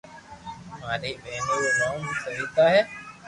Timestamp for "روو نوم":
1.47-2.01